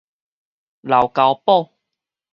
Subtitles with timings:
[0.81, 1.69] 癟老頭